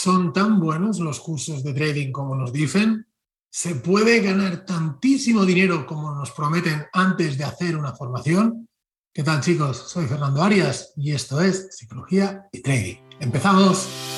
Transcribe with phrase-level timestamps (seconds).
[0.00, 3.08] ¿Son tan buenos los cursos de trading como nos dicen?
[3.50, 8.68] ¿Se puede ganar tantísimo dinero como nos prometen antes de hacer una formación?
[9.12, 9.76] ¿Qué tal chicos?
[9.88, 12.98] Soy Fernando Arias y esto es Psicología y Trading.
[13.18, 14.17] ¡Empezamos!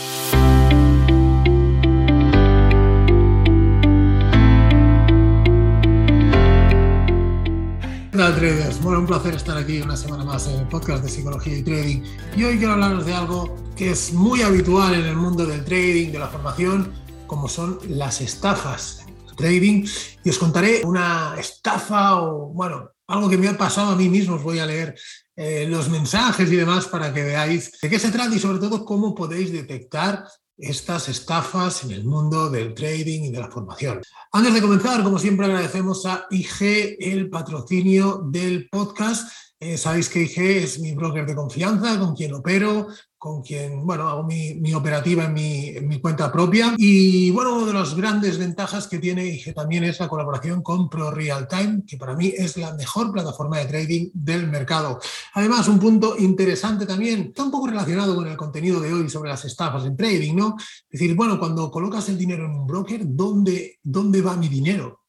[8.21, 8.83] Tal traders?
[8.83, 12.03] Bueno, un placer estar aquí una semana más en el podcast de Psicología y Trading.
[12.37, 16.13] Y hoy quiero hablaros de algo que es muy habitual en el mundo del trading,
[16.13, 16.93] de la formación,
[17.27, 19.07] como son las estafas
[19.39, 19.87] trading.
[20.23, 24.35] Y os contaré una estafa o, bueno, algo que me ha pasado a mí mismo.
[24.35, 24.95] Os voy a leer
[25.35, 28.85] eh, los mensajes y demás para que veáis de qué se trata y sobre todo
[28.85, 30.27] cómo podéis detectar
[30.61, 34.01] estas estafas en el mundo del trading y de la formación.
[34.33, 39.29] Antes de comenzar, como siempre, agradecemos a IG el patrocinio del podcast.
[39.63, 42.87] Eh, sabéis que IG es mi broker de confianza, con quien opero,
[43.19, 46.75] con quien, bueno, hago mi, operativa en mi, cuenta propia.
[46.79, 50.89] Y bueno, una de las grandes ventajas que tiene IG también es la colaboración con
[50.89, 54.99] Pro Real Time, que para mí es la mejor plataforma de trading del mercado.
[55.35, 59.29] Además, un punto interesante también, está un poco relacionado con el contenido de hoy sobre
[59.29, 60.57] las estafas en trading, ¿no?
[60.59, 65.01] Es decir, bueno, cuando colocas el dinero en un broker, ¿dónde, dónde va mi dinero?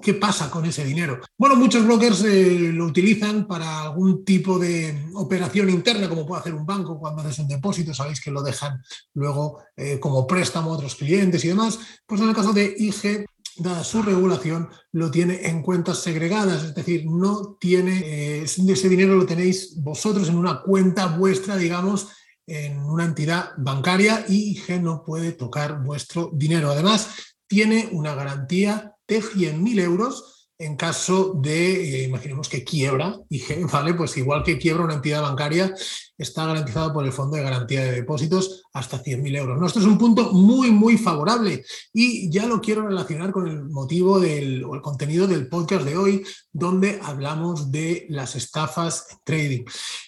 [0.00, 1.20] ¿Qué pasa con ese dinero?
[1.36, 6.54] Bueno, muchos brokers eh, lo utilizan para algún tipo de operación interna, como puede hacer
[6.54, 8.80] un banco cuando haces un depósito, sabéis que lo dejan
[9.14, 11.80] luego eh, como préstamo a otros clientes y demás.
[12.06, 16.74] Pues en el caso de IG, dada su regulación, lo tiene en cuentas segregadas, es
[16.76, 22.06] decir, no tiene, eh, ese dinero lo tenéis vosotros en una cuenta vuestra, digamos,
[22.46, 26.70] en una entidad bancaria y IG no puede tocar vuestro dinero.
[26.70, 27.08] Además,
[27.48, 33.94] tiene una garantía de 100.000 euros en caso de, eh, imaginemos que quiebra, y ¿vale?
[33.94, 35.74] Pues igual que quiebra una entidad bancaria,
[36.16, 39.60] está garantizado por el Fondo de Garantía de Depósitos hasta 100.000 euros.
[39.60, 39.66] ¿no?
[39.66, 41.62] Esto es un punto muy, muy favorable
[41.92, 45.96] y ya lo quiero relacionar con el motivo del, o el contenido del podcast de
[45.98, 49.64] hoy, donde hablamos de las estafas en trading.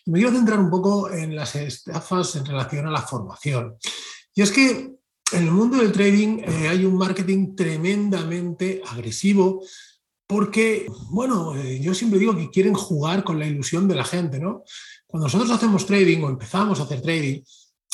[0.07, 3.77] Me quiero centrar un poco en las estafas en relación a la formación.
[4.35, 4.98] Y es que
[5.33, 9.63] en el mundo del trading eh, hay un marketing tremendamente agresivo
[10.27, 14.39] porque, bueno, eh, yo siempre digo que quieren jugar con la ilusión de la gente,
[14.39, 14.63] ¿no?
[15.07, 17.41] Cuando nosotros hacemos trading o empezamos a hacer trading,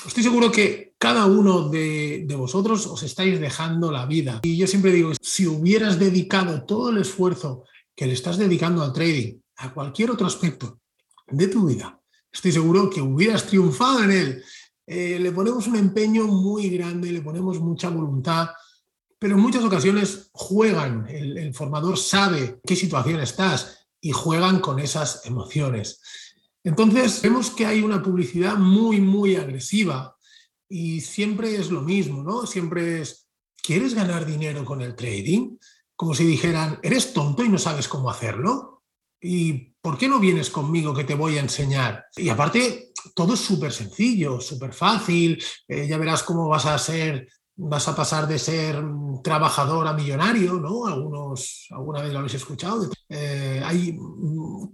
[0.05, 4.41] estoy seguro que cada uno de, de vosotros os estáis dejando la vida.
[4.43, 7.65] Y yo siempre digo, si hubieras dedicado todo el esfuerzo
[7.95, 10.81] que le estás dedicando al trading a cualquier otro aspecto
[11.29, 12.01] de tu vida,
[12.33, 14.45] estoy seguro que hubieras triunfado en él
[14.87, 18.51] eh, le ponemos un empeño muy grande, le ponemos mucha voluntad,
[19.19, 25.25] pero en muchas ocasiones juegan, el, formador sabe qué situación estás y juegan con esas
[25.25, 26.03] emociones.
[26.63, 30.17] Entonces, vemos que hay una publicidad muy, muy agresiva
[30.69, 32.47] y siempre es lo mismo, ¿no?
[32.47, 33.29] Siempre es,
[33.63, 35.57] ¿quieres ganar dinero con el trading?
[35.97, 38.83] Como si dijeran, eres tonto y no sabes cómo hacerlo.
[39.21, 42.07] ¿Y por qué no vienes conmigo que te voy a enseñar?
[42.17, 47.29] Y aparte, todo es súper sencillo, súper fácil, eh, ya verás cómo vas a ser,
[47.57, 48.85] vas a pasar de ser
[49.23, 50.87] trabajador a millonario, ¿no?
[50.87, 52.91] Algunos, alguna vez lo habéis escuchado.
[53.09, 53.97] Eh, hay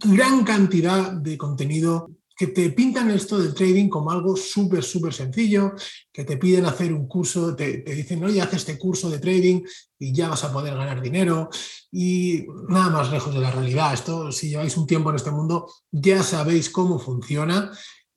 [0.06, 5.74] gran cantidad de contenido que te pintan esto del trading como algo súper, súper sencillo,
[6.10, 9.60] que te piden hacer un curso, te, te dicen, oye, haz este curso de trading
[9.98, 11.50] y ya vas a poder ganar dinero.
[11.92, 13.92] Y nada más lejos de la realidad.
[13.92, 17.70] Esto, si lleváis un tiempo en este mundo, ya sabéis cómo funciona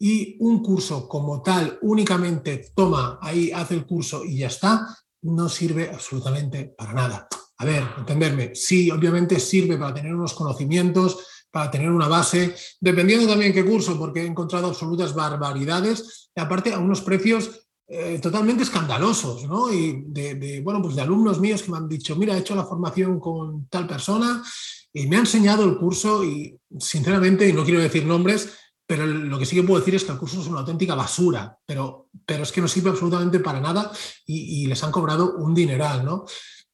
[0.06, 4.86] y un curso como tal únicamente toma ahí, hace el curso y ya está,
[5.22, 7.28] no sirve absolutamente para nada.
[7.60, 13.26] A ver, entenderme, sí, obviamente sirve para tener unos conocimientos, para tener una base, dependiendo
[13.26, 18.64] también qué curso, porque he encontrado absolutas barbaridades, y aparte a unos precios eh, totalmente
[18.64, 19.72] escandalosos, ¿no?
[19.72, 22.66] Y de, bueno, pues de alumnos míos que me han dicho, mira, he hecho la
[22.66, 24.44] formación con tal persona
[24.92, 28.50] y me ha enseñado el curso y sinceramente, y no quiero decir nombres,
[28.86, 31.58] pero lo que sí que puedo decir es que el curso es una auténtica basura,
[31.66, 33.92] pero, pero es que no sirve absolutamente para nada
[34.26, 36.26] y, les han cobrado un dineral, ¿no?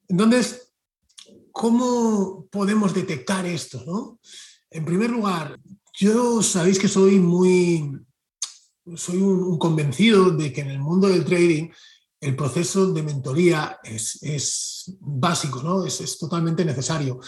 [0.08, 0.74] Entonces,
[1.52, 4.20] ¿cómo podemos detectar esto, no?
[4.72, 5.60] En primer lugar,
[6.00, 7.92] yo sabéis que soy muy,
[8.96, 11.70] soy un, convencido de que en el mundo del trading
[12.22, 15.86] el proceso de mentoría es, es básico, ¿no?
[15.86, 17.20] Es, es totalmente necesario,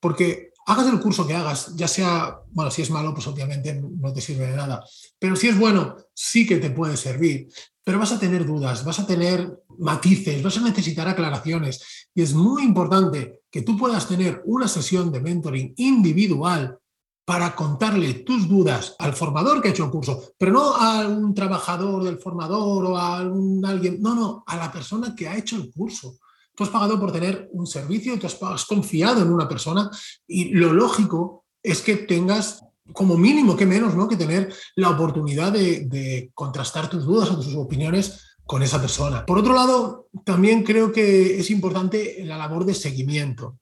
[0.00, 4.12] porque hagas el curso que hagas, ya sea, bueno, si es malo, pues obviamente no
[4.12, 4.84] te sirve de nada,
[5.18, 7.48] pero si es bueno, sí que te puede servir,
[7.82, 12.06] pero vas a tener dudas, vas a tener matices, vas a necesitar aclaraciones.
[12.14, 16.78] Y es muy importante que tú puedas tener una sesión de mentoring individual
[17.24, 21.34] para contarle tus dudas al formador que ha hecho el curso, pero no a un
[21.34, 25.70] trabajador del formador o a alguien, no, no, a la persona que ha hecho el
[25.72, 26.18] curso.
[26.60, 29.90] Tú has pagado por tener un servicio, tú has, confiado en una persona
[30.28, 32.62] y lo lógico es que tengas
[32.92, 34.06] como mínimo, que menos, ¿no?
[34.06, 39.24] Que tener la oportunidad de, de contrastar tus dudas o tus opiniones con esa persona.
[39.24, 43.56] Por otro lado, también creo que es importante la labor de seguimiento,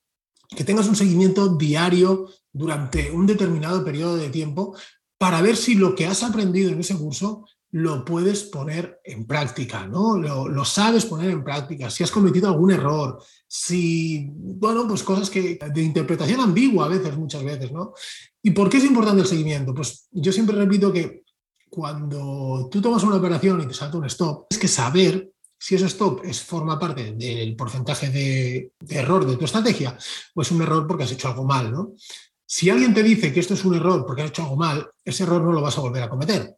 [0.48, 4.76] que tengas un seguimiento diario durante un determinado periodo de tiempo
[5.18, 9.87] para ver si lo que has aprendido en ese curso lo puedes poner en práctica,
[9.87, 10.17] ¿no?
[10.17, 15.59] Lo, sabes poner en práctica, si has cometido algún error, si, bueno, pues cosas que
[15.73, 17.93] de interpretación ambigua a veces, muchas veces, ¿no?
[18.43, 19.75] ¿Y por qué es importante el seguimiento?
[19.75, 21.25] Pues yo siempre repito que
[21.69, 25.87] cuando tú tomas una operación y te salta un stop, es que saber si ese
[25.87, 29.99] stop es, forma parte del porcentaje de, error de tu estrategia,
[30.35, 31.93] o es un error porque has hecho algo mal, ¿no?
[32.47, 35.25] Si alguien te dice que esto es un error porque has hecho algo mal, ese
[35.25, 36.56] error no lo vas a volver a cometer,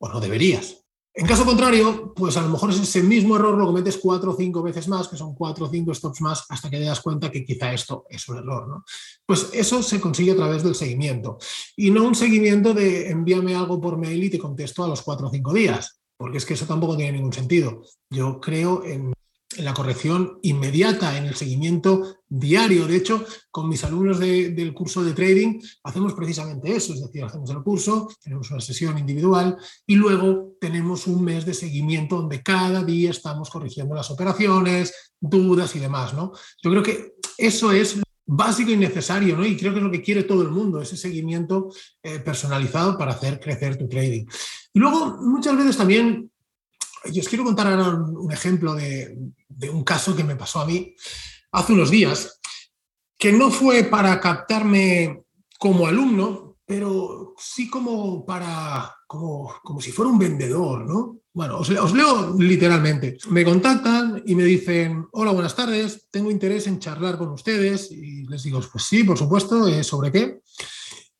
[0.00, 0.80] o no deberías.
[1.12, 4.62] En caso contrario, pues a lo mejor ese mismo error lo cometes cuatro o cinco
[4.62, 7.44] veces más, que son cuatro o cinco stops más, hasta que te das cuenta que
[7.44, 8.68] quizá esto es un error.
[8.68, 8.84] ¿no?
[9.26, 11.38] Pues eso se consigue a través del seguimiento.
[11.76, 15.26] Y no un seguimiento de envíame algo por mail y te contesto a los cuatro
[15.26, 17.82] o cinco días, porque es que eso tampoco tiene ningún sentido.
[18.08, 19.12] Yo creo en
[19.56, 22.86] en la corrección inmediata, en el seguimiento diario.
[22.86, 27.50] De hecho, con mis alumnos del curso de trading hacemos precisamente eso, es decir, hacemos
[27.50, 29.56] el curso, tenemos una sesión individual
[29.86, 35.74] y luego tenemos un mes de seguimiento donde cada día estamos corrigiendo las operaciones, dudas
[35.74, 36.14] y demás.
[36.14, 36.32] ¿no?
[36.62, 39.44] Yo creo que eso es básico y necesario, ¿no?
[39.44, 43.10] Y creo que es lo que quiere todo el mundo, ese seguimiento eh, personalizado para
[43.10, 44.24] hacer crecer tu trading.
[44.72, 46.30] Y luego, muchas veces también
[47.10, 49.16] yo os quiero contar ahora un, ejemplo de,
[49.68, 50.94] un caso que me pasó a mí
[51.52, 52.40] hace unos días,
[53.18, 55.24] que no fue para captarme
[55.58, 61.18] como alumno, pero sí como para, como, como si fuera un vendedor, ¿no?
[61.32, 63.18] Bueno, os, os, leo literalmente.
[63.28, 67.90] Me contactan y me dicen, hola, buenas tardes, tengo interés en charlar con ustedes.
[67.90, 70.40] Y les digo, pues sí, por supuesto, ¿sobre qué?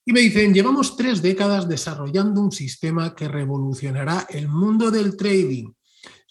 [0.05, 5.73] Y me dicen, llevamos tres décadas desarrollando un sistema que revolucionará el mundo del trading.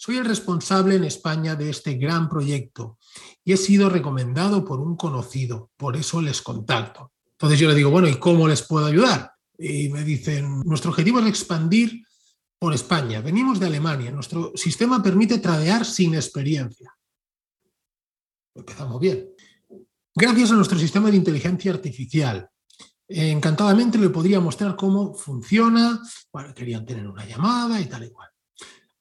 [0.01, 2.97] Soy el responsable en España de este gran proyecto
[3.43, 7.11] y he sido recomendado por un conocido, por eso les contacto.
[7.31, 9.33] Entonces yo le digo, bueno, ¿y cómo les puedo ayudar?
[9.57, 12.01] Y me dicen, nuestro objetivo es expandir
[12.57, 13.19] por España.
[13.19, 14.09] Venimos de Alemania.
[14.09, 16.95] Nuestro sistema permite tradear sin experiencia.
[18.55, 19.31] Empezamos bien.
[20.15, 22.49] Gracias a nuestro sistema de inteligencia artificial,
[23.05, 26.01] encantadamente le podría mostrar cómo funciona,
[26.31, 28.29] bueno, querían tener una llamada y tal y cual.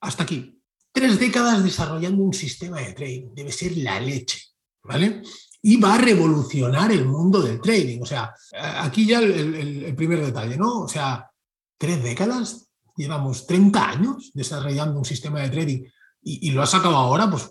[0.00, 0.57] Hasta aquí.
[0.98, 3.32] Tres décadas desarrollando un sistema de trading.
[3.32, 4.42] Debe ser la leche,
[4.82, 5.22] ¿vale?
[5.62, 8.02] Y va a revolucionar el mundo del trading.
[8.02, 8.34] O sea,
[8.80, 10.80] aquí ya el, primer detalle, ¿no?
[10.80, 11.30] O sea,
[11.78, 15.84] tres décadas, llevamos 30 años desarrollando un sistema de trading
[16.20, 17.48] y, y lo has sacado ahora, pues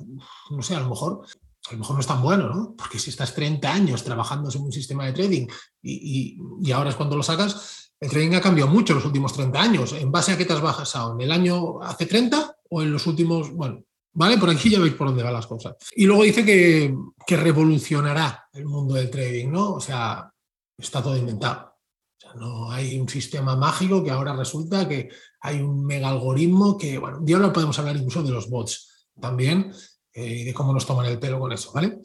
[0.52, 1.26] no sé, a lo mejor
[1.70, 2.76] a lo mejor no es tan bueno, ¿no?
[2.78, 5.48] Porque si estás 30 años trabajando en un sistema de trading
[5.82, 9.62] y, ahora es cuando lo sacas, el trading ha cambiado mucho en los últimos 30
[9.62, 9.94] años.
[9.94, 11.14] ¿En base a qué te has basado?
[11.14, 13.84] ¿En el año hace 30 o en los últimos, bueno,
[14.14, 14.38] ¿vale?
[14.38, 15.76] Por aquí ya veis por dónde van las cosas.
[15.96, 19.74] Y luego dice que, que revolucionará el mundo del trading, ¿no?
[19.74, 20.32] O sea,
[20.78, 21.74] está todo inventado.
[22.18, 25.10] O sea, no hay un sistema mágico que ahora resulta que
[25.42, 29.72] hay un mega algoritmo que, bueno, y ahora podemos hablar incluso de los bots también,
[30.14, 32.00] y de cómo nos toman el pelo con eso, ¿vale?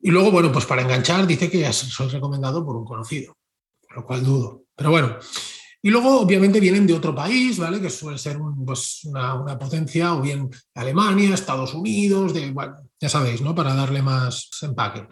[0.00, 3.36] Y luego, bueno, pues para enganchar dice que soy recomendado por un conocido,
[3.94, 4.64] lo cual dudo.
[4.74, 5.16] Pero bueno,
[5.86, 7.80] y luego obviamente vienen de otro país, ¿vale?
[7.80, 13.40] Que suele ser pues, una, potencia, o bien Alemania, Estados Unidos, de, bueno, ya sabéis,
[13.40, 13.54] ¿no?
[13.54, 15.06] Para darle más empaque.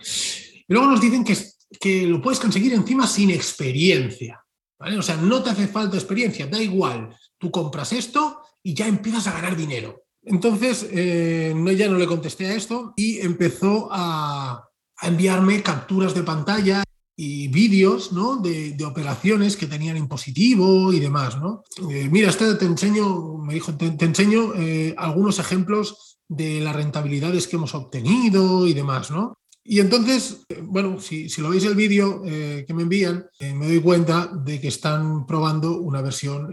[0.66, 1.38] Y luego nos dicen que,
[1.78, 4.44] que lo puedes conseguir encima sin experiencia,
[4.76, 4.98] ¿vale?
[4.98, 9.28] O sea, no te hace falta experiencia, da igual, tú compras esto y ya empiezas
[9.28, 10.02] a ganar dinero.
[10.24, 14.68] Entonces, eh, ya no le contesté a esto y empezó a,
[15.02, 16.82] enviarme capturas de pantalla
[17.16, 18.36] y vídeos ¿no?
[18.36, 21.36] de, operaciones que tenían en positivo y demás.
[21.38, 21.62] ¿no?
[21.90, 27.46] Eh, mira, este te enseño, me dijo, te, enseño eh, algunos ejemplos de las rentabilidades
[27.46, 29.10] que hemos obtenido y demás.
[29.10, 29.38] ¿no?
[29.62, 34.60] Y entonces, bueno, si, lo veis el vídeo que me envían, me doy cuenta de
[34.60, 36.52] que están probando una versión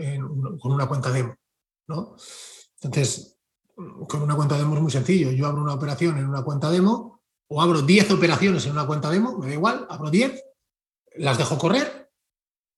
[0.60, 1.36] con una cuenta demo.
[1.88, 2.15] ¿no?
[2.82, 3.38] Entonces,
[4.08, 5.32] con una cuenta demo es muy sencillo.
[5.32, 9.10] Yo abro una operación en una cuenta demo o abro 10 operaciones en una cuenta
[9.10, 10.41] demo, me da igual, abro 10,
[11.15, 12.10] las dejo correr,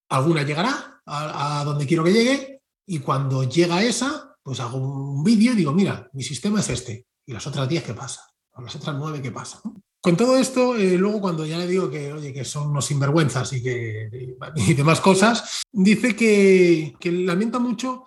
[0.10, 5.54] alguna llegará a, donde quiero que llegue y cuando llega esa, pues hago un vídeo
[5.54, 8.22] y digo, mira, mi sistema es este y las otras 10 qué pasa,
[8.54, 9.62] o las otras 9 qué pasa.
[10.02, 13.54] Con todo esto, eh, luego cuando ya le digo que, oye, que son unos sinvergüenzas
[13.54, 18.04] y, que, y demás cosas, dice que, que lamenta mucho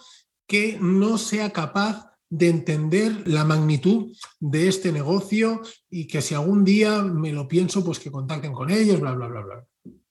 [0.47, 6.64] que no sea capaz de entender la magnitud de este negocio y que si algún
[6.64, 9.66] día me lo pienso, pues que contacten con ellos, bla, bla, bla, bla.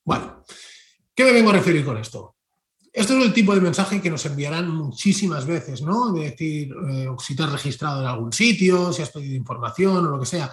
[0.05, 0.43] Bueno,
[1.15, 2.35] ¿qué me vengo a referir con esto?
[2.93, 6.13] Esto es el tipo de mensaje que nos enviarán muchísimas veces, ¿no?
[6.13, 10.12] De decir, eh, si te has registrado en algún sitio, si has pedido información o
[10.12, 10.50] lo que sea.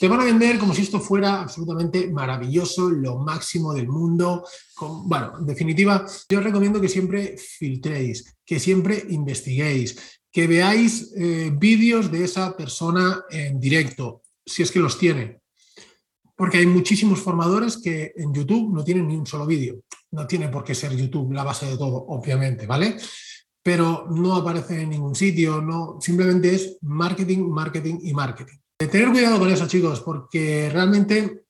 [0.00, 4.46] Te van a vender como si esto fuera absolutamente maravilloso, lo máximo del mundo.
[4.80, 11.52] bueno, en definitiva, yo os recomiendo que siempre filtréis, que siempre investiguéis, que veáis eh,
[11.52, 15.43] vídeos de esa persona en directo, si es que los tiene.
[16.36, 19.80] Porque hay muchísimos formadores que en YouTube no tienen ni un solo vídeo.
[20.10, 22.96] No tiene por qué ser YouTube la base de todo, obviamente, ¿vale?
[23.62, 28.58] Pero no aparece en ningún sitio, no, simplemente es marketing, marketing y marketing.
[28.76, 31.44] Tener cuidado con eso, chicos, porque realmente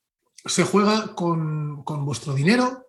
[0.44, 2.84] se juega con, con vuestro dinero,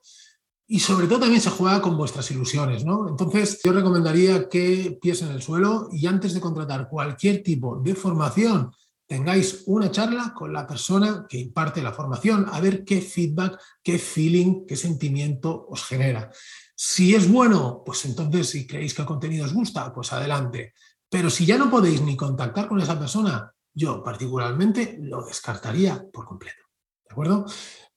[0.67, 3.07] y sobre todo también se juega con vuestras ilusiones, ¿no?
[3.07, 7.93] Entonces, yo recomendaría que pies en el suelo y antes de contratar cualquier tipo de
[7.93, 8.71] formación,
[9.07, 13.99] tengáis una charla con la persona que imparte la formación, a ver qué feedback, qué
[13.99, 16.31] feeling, qué sentimiento os genera.
[16.75, 20.73] Si es bueno, pues entonces si creéis que el contenido os gusta, pues adelante.
[21.09, 26.25] Pero si ya no podéis ni contactar con esa persona, yo particularmente lo descartaría por
[26.25, 26.63] completo.
[27.07, 27.45] ¿De acuerdo?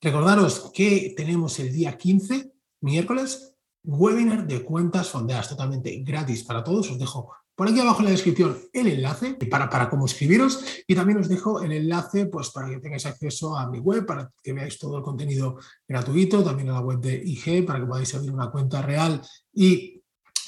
[0.01, 6.91] Recordaros que tenemos el día 15 miércoles, webinar de cuentas fondeadas totalmente gratis para todos.
[6.91, 10.95] Os dejo por aquí abajo en la descripción el enlace para, para cómo escribiros y
[10.95, 14.53] también os dejo el enlace pues, para que tengáis acceso a mi web, para que
[14.53, 18.31] veáis todo el contenido gratuito, también a la web de IG, para que podáis abrir
[18.31, 19.21] una cuenta real
[19.53, 20.01] y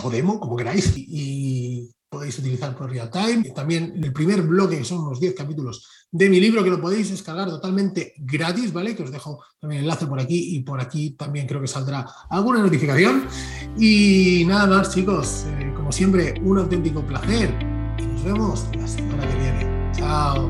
[0.04, 3.50] o demo, como queráis, y podéis utilizar por real time.
[3.50, 7.10] También el primer bloque, que son unos 10 capítulos de mi libro, que lo podéis
[7.10, 8.96] descargar totalmente gratis, ¿vale?
[8.96, 12.06] Que os dejo también el enlace por aquí y por aquí también creo que saldrá
[12.28, 13.26] alguna notificación.
[13.78, 17.52] Y nada más, chicos, eh, como siempre, un auténtico placer.
[17.98, 19.90] Nos vemos la semana que viene.
[19.92, 20.48] Chao.